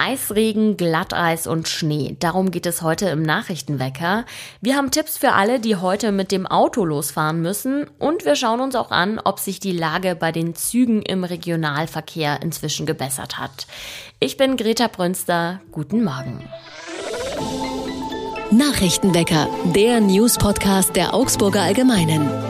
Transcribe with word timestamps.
Eisregen, 0.00 0.78
Glatteis 0.78 1.46
und 1.46 1.68
Schnee. 1.68 2.16
Darum 2.20 2.50
geht 2.50 2.64
es 2.64 2.80
heute 2.80 3.06
im 3.10 3.22
Nachrichtenwecker. 3.22 4.24
Wir 4.62 4.76
haben 4.76 4.90
Tipps 4.90 5.18
für 5.18 5.32
alle, 5.32 5.60
die 5.60 5.76
heute 5.76 6.10
mit 6.10 6.32
dem 6.32 6.46
Auto 6.46 6.86
losfahren 6.86 7.42
müssen. 7.42 7.86
Und 7.98 8.24
wir 8.24 8.34
schauen 8.34 8.60
uns 8.60 8.74
auch 8.74 8.90
an, 8.90 9.20
ob 9.22 9.38
sich 9.38 9.60
die 9.60 9.72
Lage 9.72 10.16
bei 10.16 10.32
den 10.32 10.54
Zügen 10.54 11.02
im 11.02 11.22
Regionalverkehr 11.22 12.40
inzwischen 12.40 12.86
gebessert 12.86 13.38
hat. 13.38 13.66
Ich 14.20 14.38
bin 14.38 14.56
Greta 14.56 14.88
Brünster. 14.88 15.60
Guten 15.70 16.02
Morgen. 16.02 16.48
Nachrichtenwecker, 18.50 19.48
der 19.76 20.00
News-Podcast 20.00 20.96
der 20.96 21.12
Augsburger 21.12 21.60
Allgemeinen. 21.60 22.49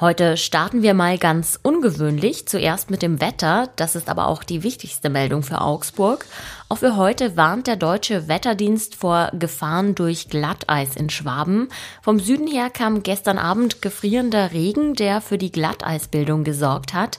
Heute 0.00 0.36
starten 0.36 0.82
wir 0.82 0.94
mal 0.94 1.18
ganz 1.18 1.58
ungewöhnlich, 1.60 2.46
zuerst 2.46 2.88
mit 2.88 3.02
dem 3.02 3.20
Wetter, 3.20 3.68
das 3.74 3.96
ist 3.96 4.08
aber 4.08 4.28
auch 4.28 4.44
die 4.44 4.62
wichtigste 4.62 5.10
Meldung 5.10 5.42
für 5.42 5.60
Augsburg. 5.60 6.24
Auch 6.68 6.78
für 6.78 6.94
heute 6.94 7.36
warnt 7.36 7.66
der 7.66 7.74
deutsche 7.74 8.28
Wetterdienst 8.28 8.94
vor 8.94 9.32
Gefahren 9.36 9.96
durch 9.96 10.28
Glatteis 10.28 10.94
in 10.94 11.10
Schwaben. 11.10 11.68
Vom 12.00 12.20
Süden 12.20 12.46
her 12.46 12.70
kam 12.70 13.02
gestern 13.02 13.38
Abend 13.38 13.82
gefrierender 13.82 14.52
Regen, 14.52 14.94
der 14.94 15.20
für 15.20 15.36
die 15.36 15.50
Glatteisbildung 15.50 16.44
gesorgt 16.44 16.94
hat. 16.94 17.18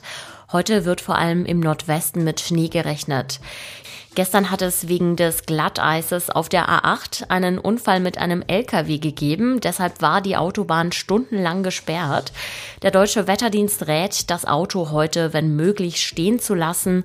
Heute 0.52 0.84
wird 0.84 1.00
vor 1.00 1.16
allem 1.16 1.46
im 1.46 1.60
Nordwesten 1.60 2.24
mit 2.24 2.40
Schnee 2.40 2.68
gerechnet. 2.68 3.38
Gestern 4.16 4.50
hat 4.50 4.62
es 4.62 4.88
wegen 4.88 5.14
des 5.14 5.46
Glatteises 5.46 6.30
auf 6.30 6.48
der 6.48 6.68
A8 6.68 7.30
einen 7.30 7.60
Unfall 7.60 8.00
mit 8.00 8.18
einem 8.18 8.42
LKW 8.44 8.98
gegeben. 8.98 9.60
Deshalb 9.60 10.02
war 10.02 10.20
die 10.20 10.36
Autobahn 10.36 10.90
stundenlang 10.90 11.62
gesperrt. 11.62 12.32
Der 12.82 12.90
deutsche 12.90 13.28
Wetterdienst 13.28 13.86
rät, 13.86 14.28
das 14.28 14.44
Auto 14.44 14.90
heute, 14.90 15.32
wenn 15.32 15.54
möglich, 15.54 16.04
stehen 16.04 16.40
zu 16.40 16.56
lassen. 16.56 17.04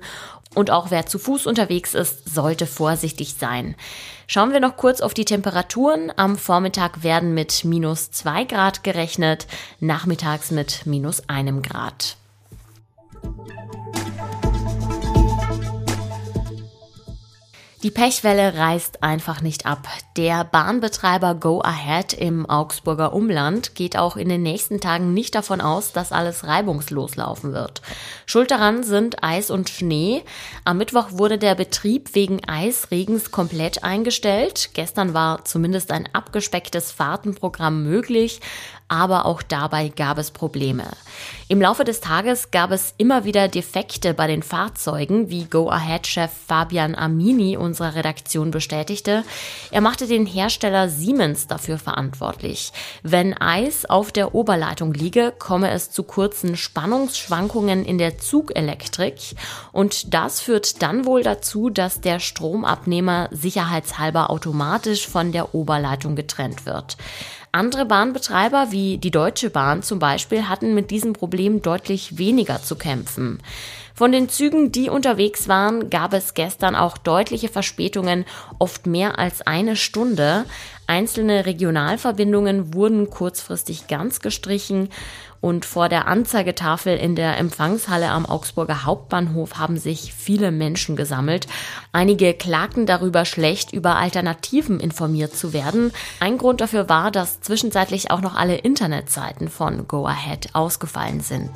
Und 0.56 0.72
auch 0.72 0.90
wer 0.90 1.06
zu 1.06 1.20
Fuß 1.20 1.46
unterwegs 1.46 1.94
ist, 1.94 2.34
sollte 2.34 2.66
vorsichtig 2.66 3.34
sein. 3.38 3.76
Schauen 4.26 4.52
wir 4.52 4.58
noch 4.58 4.76
kurz 4.76 5.00
auf 5.00 5.14
die 5.14 5.24
Temperaturen. 5.24 6.12
Am 6.16 6.36
Vormittag 6.36 7.04
werden 7.04 7.34
mit 7.34 7.64
minus 7.64 8.10
zwei 8.10 8.42
Grad 8.42 8.82
gerechnet, 8.82 9.46
nachmittags 9.78 10.50
mit 10.50 10.86
minus 10.86 11.28
einem 11.28 11.62
Grad. 11.62 12.16
Die 17.86 17.92
Pechwelle 17.92 18.56
reißt 18.56 19.04
einfach 19.04 19.42
nicht 19.42 19.64
ab. 19.64 19.86
Der 20.16 20.42
Bahnbetreiber 20.42 21.36
Go 21.36 21.60
Ahead 21.60 22.14
im 22.14 22.44
Augsburger 22.44 23.12
Umland 23.12 23.76
geht 23.76 23.96
auch 23.96 24.16
in 24.16 24.28
den 24.28 24.42
nächsten 24.42 24.80
Tagen 24.80 25.14
nicht 25.14 25.36
davon 25.36 25.60
aus, 25.60 25.92
dass 25.92 26.10
alles 26.10 26.48
reibungslos 26.48 27.14
laufen 27.14 27.52
wird. 27.52 27.82
Schuld 28.26 28.50
daran 28.50 28.82
sind 28.82 29.22
Eis 29.22 29.52
und 29.52 29.68
Schnee. 29.68 30.24
Am 30.64 30.78
Mittwoch 30.78 31.12
wurde 31.12 31.38
der 31.38 31.54
Betrieb 31.54 32.16
wegen 32.16 32.42
Eisregens 32.48 33.30
komplett 33.30 33.84
eingestellt. 33.84 34.70
Gestern 34.74 35.14
war 35.14 35.44
zumindest 35.44 35.92
ein 35.92 36.08
abgespecktes 36.12 36.90
Fahrtenprogramm 36.90 37.84
möglich 37.84 38.40
aber 38.88 39.26
auch 39.26 39.42
dabei 39.42 39.88
gab 39.88 40.18
es 40.18 40.30
Probleme. 40.30 40.84
Im 41.48 41.60
Laufe 41.60 41.84
des 41.84 42.00
Tages 42.00 42.50
gab 42.50 42.70
es 42.70 42.94
immer 42.98 43.24
wieder 43.24 43.48
Defekte 43.48 44.14
bei 44.14 44.26
den 44.26 44.42
Fahrzeugen, 44.42 45.30
wie 45.30 45.44
Go-Ahead-Chef 45.44 46.30
Fabian 46.46 46.94
Amini 46.94 47.56
unserer 47.56 47.94
Redaktion 47.94 48.50
bestätigte. 48.50 49.24
Er 49.70 49.80
machte 49.80 50.06
den 50.06 50.26
Hersteller 50.26 50.88
Siemens 50.88 51.46
dafür 51.46 51.78
verantwortlich. 51.78 52.72
Wenn 53.02 53.34
Eis 53.34 53.84
auf 53.84 54.12
der 54.12 54.34
Oberleitung 54.34 54.92
liege, 54.92 55.32
komme 55.38 55.70
es 55.70 55.90
zu 55.90 56.02
kurzen 56.02 56.56
Spannungsschwankungen 56.56 57.84
in 57.84 57.98
der 57.98 58.18
Zugelektrik 58.18 59.36
und 59.72 60.14
das 60.14 60.40
führt 60.40 60.82
dann 60.82 61.04
wohl 61.04 61.22
dazu, 61.22 61.70
dass 61.70 62.00
der 62.00 62.18
Stromabnehmer 62.18 63.28
sicherheitshalber 63.30 64.30
automatisch 64.30 65.06
von 65.06 65.32
der 65.32 65.54
Oberleitung 65.54 66.16
getrennt 66.16 66.66
wird. 66.66 66.96
Andere 67.52 67.86
Bahnbetreiber 67.86 68.68
wie 68.70 68.98
die 68.98 69.10
Deutsche 69.10 69.50
Bahn 69.50 69.82
zum 69.82 69.98
Beispiel 69.98 70.48
hatten 70.48 70.74
mit 70.74 70.90
diesem 70.90 71.12
Problem 71.12 71.62
deutlich 71.62 72.18
weniger 72.18 72.62
zu 72.62 72.76
kämpfen. 72.76 73.40
Von 73.94 74.12
den 74.12 74.28
Zügen, 74.28 74.72
die 74.72 74.90
unterwegs 74.90 75.48
waren, 75.48 75.88
gab 75.88 76.12
es 76.12 76.34
gestern 76.34 76.74
auch 76.74 76.98
deutliche 76.98 77.48
Verspätungen, 77.48 78.26
oft 78.58 78.86
mehr 78.86 79.18
als 79.18 79.40
eine 79.46 79.74
Stunde. 79.74 80.44
Einzelne 80.86 81.46
Regionalverbindungen 81.46 82.74
wurden 82.74 83.10
kurzfristig 83.10 83.88
ganz 83.88 84.20
gestrichen 84.20 84.88
und 85.40 85.64
vor 85.64 85.88
der 85.88 86.08
Anzeigetafel 86.08 86.96
in 86.96 87.14
der 87.14 87.38
Empfangshalle 87.38 88.08
am 88.10 88.26
Augsburger 88.26 88.84
Hauptbahnhof 88.84 89.58
haben 89.58 89.78
sich 89.78 90.12
viele 90.12 90.50
Menschen 90.50 90.96
gesammelt. 90.96 91.46
Einige 91.92 92.34
klagten 92.34 92.86
darüber, 92.86 93.24
schlecht 93.24 93.72
über 93.72 93.96
Alternativen 93.96 94.80
informiert 94.80 95.36
zu 95.36 95.52
werden. 95.52 95.92
Ein 96.20 96.38
Grund 96.38 96.60
dafür 96.60 96.88
war, 96.88 97.10
dass 97.10 97.40
zwischenzeitlich 97.40 98.10
auch 98.10 98.20
noch 98.20 98.34
alle 98.34 98.56
Internetseiten 98.56 99.48
von 99.48 99.86
Go 99.86 100.06
Ahead 100.06 100.54
ausgefallen 100.54 101.20
sind. 101.20 101.50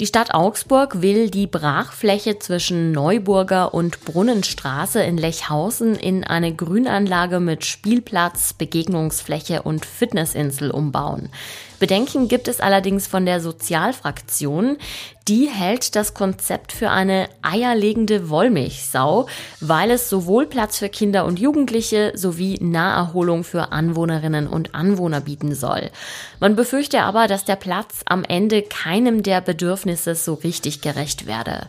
Die 0.00 0.06
Stadt 0.06 0.32
Augsburg 0.32 1.02
will 1.02 1.28
die 1.28 1.46
Brachfläche 1.46 2.38
zwischen 2.38 2.90
Neuburger 2.90 3.74
und 3.74 4.02
Brunnenstraße 4.06 5.02
in 5.02 5.18
Lechhausen 5.18 5.94
in 5.94 6.24
eine 6.24 6.54
Grünanlage 6.54 7.38
mit 7.38 7.66
Spielplatz, 7.66 8.54
Begegnungsfläche 8.54 9.60
und 9.60 9.84
Fitnessinsel 9.84 10.70
umbauen. 10.70 11.28
Bedenken 11.80 12.28
gibt 12.28 12.46
es 12.46 12.60
allerdings 12.60 13.06
von 13.06 13.24
der 13.26 13.40
Sozialfraktion. 13.40 14.76
Die 15.26 15.48
hält 15.48 15.96
das 15.96 16.12
Konzept 16.12 16.72
für 16.72 16.90
eine 16.90 17.28
eierlegende 17.40 18.28
Wollmilchsau, 18.28 19.26
weil 19.60 19.90
es 19.90 20.10
sowohl 20.10 20.46
Platz 20.46 20.78
für 20.78 20.90
Kinder 20.90 21.24
und 21.24 21.40
Jugendliche 21.40 22.12
sowie 22.14 22.58
Naherholung 22.60 23.44
für 23.44 23.72
Anwohnerinnen 23.72 24.46
und 24.46 24.74
Anwohner 24.74 25.22
bieten 25.22 25.54
soll. 25.54 25.90
Man 26.38 26.54
befürchte 26.54 27.02
aber, 27.02 27.26
dass 27.26 27.46
der 27.46 27.56
Platz 27.56 28.02
am 28.04 28.24
Ende 28.24 28.62
keinem 28.62 29.22
der 29.22 29.40
Bedürfnisse 29.40 30.14
so 30.14 30.34
richtig 30.34 30.82
gerecht 30.82 31.26
werde. 31.26 31.68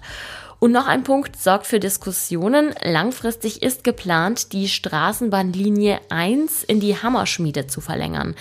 Und 0.64 0.74
noch 0.74 0.86
ein 0.86 1.02
Punkt 1.02 1.42
sorgt 1.42 1.66
für 1.66 1.80
Diskussionen. 1.80 2.76
Langfristig 2.84 3.64
ist 3.64 3.84
geplant, 3.84 4.54
die 4.54 4.70
Straßenbahnlinie 4.70 6.00
1 6.10 6.64
in 6.66 6.80
die 6.80 6.96
Hammerschmiede 6.96 7.66
zu 7.66 7.82
verlängern. 7.82 8.36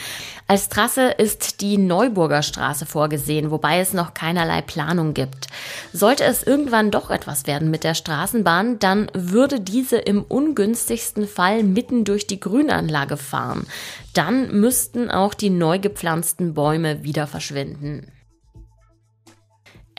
Als 0.46 0.68
Trasse 0.68 1.12
ist 1.12 1.62
die 1.62 1.78
Neuburger 1.78 2.42
Straße 2.42 2.84
vorgesehen, 2.84 3.50
wobei 3.50 3.80
es 3.80 3.94
noch 3.94 4.12
keinerlei 4.12 4.60
Planung 4.60 5.14
gibt. 5.14 5.46
Sollte 5.94 6.24
es 6.24 6.42
irgendwann 6.42 6.90
doch 6.90 7.10
etwas 7.10 7.46
werden 7.46 7.70
mit 7.70 7.84
der 7.84 7.94
Straßenbahn, 7.94 8.78
dann 8.78 9.10
würde 9.14 9.58
diese 9.58 9.96
im 9.96 10.22
ungünstigsten 10.22 11.26
Fall 11.26 11.62
mitten 11.62 12.04
durch 12.04 12.26
die 12.26 12.38
Grünanlage 12.38 13.16
fahren. 13.16 13.66
Dann 14.12 14.60
müssten 14.60 15.10
auch 15.10 15.32
die 15.32 15.48
neu 15.48 15.78
gepflanzten 15.78 16.52
Bäume 16.52 17.02
wieder 17.02 17.26
verschwinden. 17.26 18.12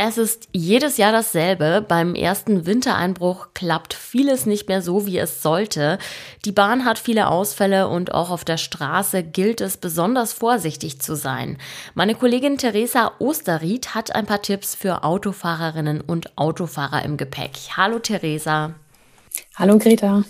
Es 0.03 0.17
ist 0.17 0.49
jedes 0.51 0.97
Jahr 0.97 1.11
dasselbe. 1.11 1.85
Beim 1.87 2.15
ersten 2.15 2.65
Wintereinbruch 2.65 3.49
klappt 3.53 3.93
vieles 3.93 4.47
nicht 4.47 4.67
mehr 4.67 4.81
so, 4.81 5.05
wie 5.05 5.19
es 5.19 5.43
sollte. 5.43 5.99
Die 6.43 6.51
Bahn 6.51 6.85
hat 6.85 6.97
viele 6.97 7.27
Ausfälle 7.27 7.87
und 7.87 8.11
auch 8.11 8.31
auf 8.31 8.43
der 8.43 8.57
Straße 8.57 9.21
gilt 9.21 9.61
es 9.61 9.77
besonders 9.77 10.33
vorsichtig 10.33 10.99
zu 10.99 11.15
sein. 11.15 11.59
Meine 11.93 12.15
Kollegin 12.15 12.57
Theresa 12.57 13.11
Osterried 13.19 13.93
hat 13.93 14.15
ein 14.15 14.25
paar 14.25 14.41
Tipps 14.41 14.73
für 14.73 15.03
Autofahrerinnen 15.03 16.01
und 16.01 16.35
Autofahrer 16.35 17.05
im 17.05 17.17
Gepäck. 17.17 17.51
Hallo 17.77 17.99
Theresa. 17.99 18.73
Hallo 19.55 19.77
Greta. 19.77 20.23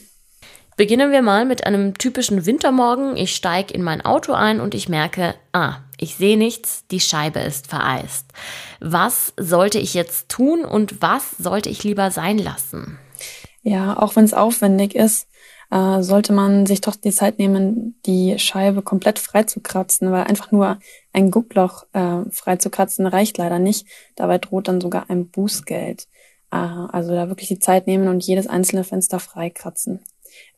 Beginnen 0.81 1.11
wir 1.11 1.21
mal 1.21 1.45
mit 1.45 1.67
einem 1.67 1.93
typischen 1.93 2.47
Wintermorgen. 2.47 3.15
Ich 3.15 3.35
steige 3.35 3.71
in 3.71 3.83
mein 3.83 4.01
Auto 4.01 4.33
ein 4.33 4.59
und 4.59 4.73
ich 4.73 4.89
merke, 4.89 5.35
ah, 5.53 5.75
ich 5.99 6.15
sehe 6.15 6.39
nichts, 6.39 6.87
die 6.89 6.99
Scheibe 6.99 7.39
ist 7.39 7.67
vereist. 7.67 8.25
Was 8.79 9.31
sollte 9.37 9.77
ich 9.77 9.93
jetzt 9.93 10.29
tun 10.29 10.65
und 10.65 10.99
was 10.99 11.37
sollte 11.37 11.69
ich 11.69 11.83
lieber 11.83 12.09
sein 12.09 12.39
lassen? 12.39 12.97
Ja, 13.61 13.95
auch 13.95 14.15
wenn 14.15 14.25
es 14.25 14.33
aufwendig 14.33 14.95
ist, 14.95 15.27
äh, 15.69 16.01
sollte 16.01 16.33
man 16.33 16.65
sich 16.65 16.81
doch 16.81 16.95
die 16.95 17.11
Zeit 17.11 17.37
nehmen, 17.37 17.93
die 18.07 18.39
Scheibe 18.39 18.81
komplett 18.81 19.19
frei 19.19 19.43
zu 19.43 19.59
kratzen, 19.59 20.11
weil 20.11 20.23
einfach 20.23 20.51
nur 20.51 20.79
ein 21.13 21.29
Guckloch 21.29 21.85
äh, 21.93 22.23
frei 22.31 22.57
reicht 22.57 23.37
leider 23.37 23.59
nicht. 23.59 23.85
Dabei 24.15 24.39
droht 24.39 24.67
dann 24.67 24.81
sogar 24.81 25.11
ein 25.11 25.27
Bußgeld. 25.27 26.07
Äh, 26.49 26.55
also 26.55 27.11
da 27.11 27.27
wirklich 27.27 27.49
die 27.49 27.59
Zeit 27.59 27.85
nehmen 27.85 28.07
und 28.07 28.25
jedes 28.25 28.47
einzelne 28.47 28.83
Fenster 28.83 29.19
freikratzen. 29.19 29.99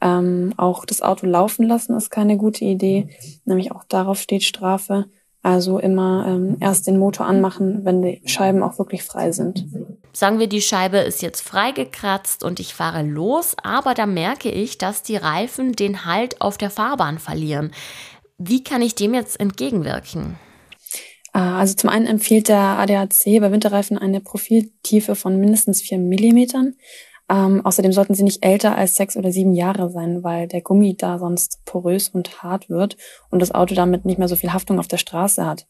Ähm, 0.01 0.53
auch 0.57 0.85
das 0.85 1.01
Auto 1.01 1.25
laufen 1.25 1.67
lassen 1.67 1.95
ist 1.95 2.09
keine 2.09 2.37
gute 2.37 2.65
Idee, 2.65 3.09
nämlich 3.45 3.71
auch 3.71 3.83
darauf 3.85 4.19
steht 4.19 4.43
Strafe. 4.43 5.05
Also 5.43 5.77
immer 5.77 6.25
ähm, 6.25 6.55
erst 6.61 6.87
den 6.87 6.97
Motor 6.97 7.25
anmachen, 7.25 7.83
wenn 7.83 8.01
die 8.01 8.21
Scheiben 8.25 8.63
auch 8.63 8.79
wirklich 8.79 9.03
frei 9.03 9.33
sind. 9.33 9.65
Sagen 10.13 10.39
wir, 10.39 10.47
die 10.47 10.61
Scheibe 10.61 10.99
ist 10.99 11.21
jetzt 11.21 11.41
freigekratzt 11.41 12.45
und 12.45 12.61
ich 12.61 12.73
fahre 12.73 13.03
los, 13.03 13.55
aber 13.61 13.93
da 13.93 14.05
merke 14.05 14.49
ich, 14.49 14.77
dass 14.77 15.03
die 15.03 15.17
Reifen 15.17 15.73
den 15.73 16.05
Halt 16.05 16.39
auf 16.39 16.57
der 16.57 16.69
Fahrbahn 16.69 17.19
verlieren. 17.19 17.71
Wie 18.37 18.63
kann 18.63 18.81
ich 18.81 18.95
dem 18.95 19.13
jetzt 19.13 19.37
entgegenwirken? 19.37 20.37
Äh, 21.33 21.39
also 21.39 21.73
zum 21.73 21.89
einen 21.89 22.07
empfiehlt 22.07 22.47
der 22.47 22.59
ADAC 22.59 23.41
bei 23.41 23.51
Winterreifen 23.51 23.97
eine 23.97 24.21
Profiltiefe 24.21 25.15
von 25.15 25.39
mindestens 25.39 25.81
vier 25.81 25.97
Millimetern. 25.97 26.75
Ähm, 27.33 27.65
außerdem 27.65 27.93
sollten 27.93 28.13
sie 28.13 28.21
nicht 28.21 28.45
älter 28.45 28.77
als 28.77 28.95
sechs 28.95 29.17
oder 29.17 29.31
sieben 29.31 29.53
Jahre 29.53 29.89
sein, 29.89 30.23
weil 30.23 30.47
der 30.47 30.61
Gummi 30.61 30.95
da 30.95 31.17
sonst 31.17 31.65
porös 31.65 32.09
und 32.09 32.43
hart 32.43 32.69
wird 32.69 32.95
und 33.31 33.39
das 33.41 33.51
Auto 33.51 33.73
damit 33.73 34.05
nicht 34.05 34.19
mehr 34.19 34.27
so 34.27 34.35
viel 34.35 34.53
Haftung 34.53 34.77
auf 34.77 34.87
der 34.87 34.97
Straße 34.97 35.43
hat. 35.43 35.65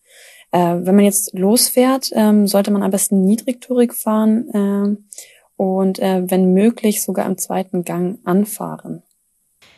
Äh, 0.52 0.58
wenn 0.60 0.96
man 0.96 1.06
jetzt 1.06 1.34
losfährt, 1.34 2.10
ähm, 2.14 2.48
sollte 2.48 2.70
man 2.70 2.84
am 2.84 2.92
besten 2.92 3.24
niedrigtourig 3.24 3.94
fahren 3.94 4.50
äh, 4.50 5.62
und 5.62 6.00
äh, 6.00 6.30
wenn 6.30 6.54
möglich 6.54 7.02
sogar 7.02 7.26
im 7.26 7.38
zweiten 7.38 7.86
Gang 7.86 8.20
anfahren. 8.26 9.02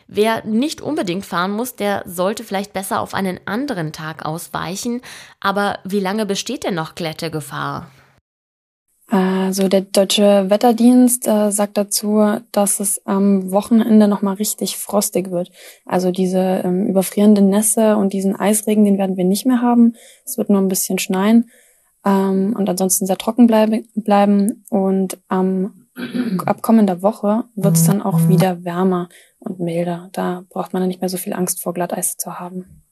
Wer 0.08 0.44
nicht 0.44 0.80
unbedingt 0.80 1.24
fahren 1.24 1.52
muss, 1.52 1.76
der 1.76 2.02
sollte 2.04 2.42
vielleicht 2.42 2.72
besser 2.72 3.00
auf 3.00 3.14
einen 3.14 3.38
anderen 3.44 3.92
Tag 3.92 4.24
ausweichen. 4.24 5.02
Aber 5.40 5.78
wie 5.84 6.00
lange 6.00 6.26
besteht 6.26 6.64
denn 6.64 6.74
noch 6.74 6.94
Glättegefahr? 6.94 7.90
Also 9.46 9.68
der 9.68 9.82
deutsche 9.82 10.50
Wetterdienst 10.50 11.28
äh, 11.28 11.52
sagt 11.52 11.76
dazu, 11.78 12.40
dass 12.50 12.80
es 12.80 13.00
am 13.06 13.52
Wochenende 13.52 14.08
nochmal 14.08 14.34
richtig 14.34 14.76
frostig 14.76 15.30
wird. 15.30 15.52
Also 15.84 16.10
diese 16.10 16.62
ähm, 16.64 16.88
überfrierenden 16.88 17.48
Nässe 17.48 17.96
und 17.96 18.12
diesen 18.12 18.34
Eisregen, 18.34 18.84
den 18.84 18.98
werden 18.98 19.16
wir 19.16 19.24
nicht 19.24 19.46
mehr 19.46 19.62
haben. 19.62 19.94
Es 20.24 20.36
wird 20.36 20.50
nur 20.50 20.60
ein 20.60 20.66
bisschen 20.66 20.98
schneien 20.98 21.48
ähm, 22.04 22.56
und 22.58 22.68
ansonsten 22.68 23.06
sehr 23.06 23.18
trocken 23.18 23.46
bleibe, 23.46 23.84
bleiben. 23.94 24.64
Und 24.68 25.16
am 25.28 25.86
ab 26.44 26.60
kommender 26.60 27.00
Woche 27.00 27.44
wird 27.54 27.76
es 27.76 27.84
dann 27.84 28.02
auch 28.02 28.28
wieder 28.28 28.64
wärmer 28.64 29.08
und 29.38 29.60
milder. 29.60 30.08
Da 30.12 30.42
braucht 30.48 30.72
man 30.72 30.82
dann 30.82 30.88
nicht 30.88 31.02
mehr 31.02 31.08
so 31.08 31.18
viel 31.18 31.34
Angst 31.34 31.62
vor 31.62 31.72
Glatteis 31.72 32.16
zu 32.16 32.40
haben. 32.40 32.85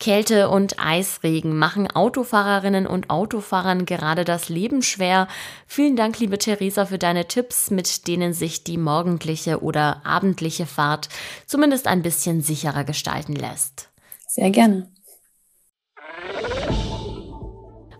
Kälte 0.00 0.48
und 0.48 0.78
Eisregen 0.78 1.56
machen 1.56 1.90
Autofahrerinnen 1.90 2.86
und 2.86 3.10
Autofahrern 3.10 3.86
gerade 3.86 4.24
das 4.24 4.48
Leben 4.48 4.82
schwer. 4.82 5.28
Vielen 5.66 5.96
Dank, 5.96 6.18
liebe 6.18 6.38
Theresa, 6.38 6.86
für 6.86 6.98
deine 6.98 7.26
Tipps, 7.26 7.70
mit 7.70 8.06
denen 8.06 8.32
sich 8.32 8.64
die 8.64 8.78
morgendliche 8.78 9.62
oder 9.62 10.04
abendliche 10.04 10.66
Fahrt 10.66 11.08
zumindest 11.46 11.86
ein 11.86 12.02
bisschen 12.02 12.42
sicherer 12.42 12.84
gestalten 12.84 13.34
lässt. 13.34 13.90
Sehr 14.26 14.50
gerne. 14.50 14.90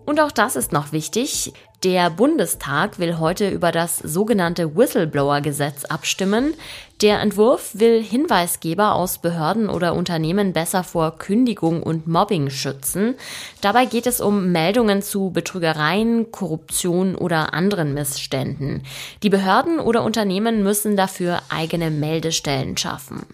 Und 0.07 0.21
auch 0.21 0.33
das 0.33 0.57
ist 0.57 0.73
noch 0.73 0.93
wichtig. 0.93 1.53
Der 1.85 2.09
Bundestag 2.09 2.99
will 2.99 3.19
heute 3.19 3.51
über 3.51 3.71
das 3.71 3.99
sogenannte 3.99 4.75
Whistleblower-Gesetz 4.75 5.85
abstimmen. 5.85 6.55
Der 7.03 7.21
Entwurf 7.21 7.73
will 7.75 8.03
Hinweisgeber 8.03 8.95
aus 8.95 9.19
Behörden 9.19 9.69
oder 9.69 9.95
Unternehmen 9.95 10.55
besser 10.55 10.83
vor 10.83 11.19
Kündigung 11.19 11.83
und 11.83 12.07
Mobbing 12.07 12.49
schützen. 12.49 13.17
Dabei 13.61 13.85
geht 13.85 14.07
es 14.07 14.23
um 14.23 14.51
Meldungen 14.51 15.03
zu 15.03 15.29
Betrügereien, 15.29 16.33
Korruption 16.33 17.17
oder 17.17 17.53
anderen 17.53 17.93
Missständen. 17.93 18.83
Die 19.23 19.29
Behörden 19.29 19.79
oder 19.79 20.05
Unternehmen 20.05 20.63
müssen 20.63 20.97
dafür 20.97 21.43
eigene 21.51 21.91
Meldestellen 21.91 22.79
schaffen. 22.79 23.27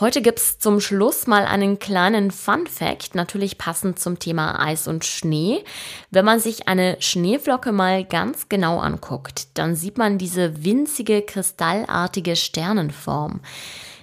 Heute 0.00 0.22
gibt's 0.22 0.58
zum 0.58 0.80
Schluss 0.80 1.26
mal 1.26 1.44
einen 1.44 1.78
kleinen 1.78 2.30
Fun 2.30 2.66
Fact, 2.66 3.14
natürlich 3.14 3.58
passend 3.58 3.98
zum 3.98 4.18
Thema 4.18 4.58
Eis 4.58 4.88
und 4.88 5.04
Schnee. 5.04 5.64
Wenn 6.10 6.24
man 6.24 6.40
sich 6.40 6.66
eine 6.66 6.96
Schneeflocke 6.98 7.72
mal 7.72 8.02
ganz 8.02 8.48
genau 8.48 8.78
anguckt, 8.78 9.48
dann 9.58 9.76
sieht 9.76 9.98
man 9.98 10.16
diese 10.16 10.64
winzige 10.64 11.20
kristallartige 11.20 12.36
Sternenform. 12.36 13.40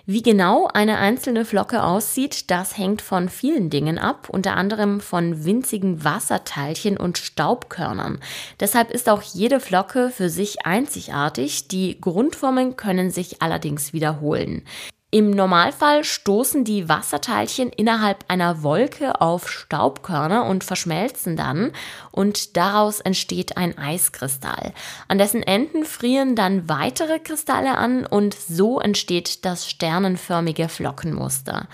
Wie 0.06 0.21
genau 0.21 0.68
eine 0.71 1.00
einzelne 1.00 1.44
Flocke 1.44 1.83
aussieht, 1.83 2.51
das 2.51 2.77
hängt 2.77 3.01
von 3.01 3.27
vielen 3.27 3.71
Dingen 3.71 3.97
ab, 3.97 4.30
unter 4.30 4.56
anderem 4.56 5.01
von 5.01 5.44
winzigen 5.44 6.03
Wasserteilchen 6.03 6.97
und 6.97 7.18
Staubkörnern. 7.18 8.19
Deshalb 8.59 8.91
ist 8.91 9.09
auch 9.09 9.24
jede 9.24 9.59
Flocke 9.59 10.12
für 10.12 10.30
sich 10.30 10.68
einzigartig, 10.68 11.68
die 11.68 12.00
Grundformen 12.00 12.75
können 12.75 13.09
sich 13.09 13.41
allerdings 13.41 13.91
wiederholen. 13.91 14.63
Im 15.11 15.31
Normalfall 15.31 16.03
stoßen 16.03 16.63
die 16.63 16.88
Wasserteilchen 16.88 17.69
innerhalb 17.69 18.25
einer 18.27 18.61
Wolke 18.61 19.21
auf 19.21 19.50
Staubkörner 19.50 20.45
und 20.45 20.63
verschmelzen 20.63 21.35
dann 21.35 21.71
und 22.11 22.56
daraus 22.57 23.00
entsteht 23.00 23.57
ein 23.57 23.75
Eiskristall. 23.75 24.71
An 25.07 25.17
dessen 25.17 25.41
Enden 25.41 25.85
frieren 25.85 26.35
dann 26.35 26.69
weitere 26.69 27.17
Kristalle 27.17 27.75
an 27.75 28.06
und 28.06 28.35
so 28.35 28.79
entsteht 28.79 29.45
das 29.45 29.67
sternenförmige 29.67 30.69
Flockenmuster. 30.69 31.67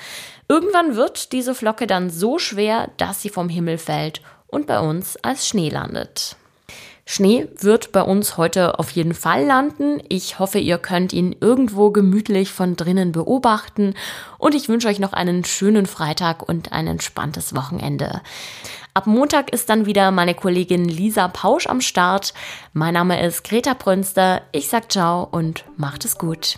Irgendwann 0.48 0.96
wird 0.96 1.34
diese 1.34 1.56
Flocke 1.56 1.88
dann 1.88 2.10
so 2.10 2.40
schwer, 2.40 2.90
dass 2.96 3.22
sie 3.22 3.30
vom 3.30 3.50
Himmel 3.50 3.78
fällt 3.78 4.22
und 4.48 4.66
bei 4.66 4.80
uns 4.80 5.18
als 5.18 5.46
Schnee 5.46 5.70
landet. 5.70 6.38
Schnee 7.08 7.48
wird 7.60 7.92
bei 7.92 8.02
uns 8.02 8.36
heute 8.36 8.80
auf 8.80 8.90
jeden 8.90 9.14
Fall 9.14 9.46
landen. 9.46 10.02
Ich 10.10 10.40
hoffe, 10.40 10.58
ihr 10.58 10.80
könnt 10.80 11.14
ihn 11.14 11.36
irgendwo 11.40 11.92
gemütlich 11.92 12.52
von 12.52 12.76
drinnen 12.76 13.12
beobachten 13.12 13.94
und 14.40 14.56
ich 14.56 14.70
wünsche 14.70 14.88
euch 14.88 14.98
noch 14.98 15.14
einen 15.14 15.46
schönen 15.46 15.86
Freitag 15.86 16.48
und 16.50 16.72
ein 16.72 16.88
entspanntes 16.88 17.56
Wochenende. 17.56 18.22
Ab 18.96 19.06
Montag 19.06 19.54
ist 19.54 19.70
dann 19.70 19.86
wieder 19.86 20.10
meine 20.10 20.34
Kollegin 20.34 20.86
Lisa 20.86 21.28
Pausch 21.28 21.68
am 21.68 21.82
Start. 21.82 22.34
Mein 22.74 22.96
Name 22.96 23.22
ist 23.24 23.44
Greta 23.44 23.76
Brünster. 23.76 24.42
Ich 24.52 24.70
sag 24.70 24.92
ciao 24.92 25.28
und 25.30 25.64
macht 25.78 26.06
es 26.06 26.18
gut. 26.18 26.58